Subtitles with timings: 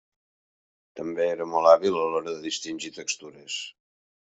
[1.01, 3.65] També era molt hàbil a l'hora de distingir textures.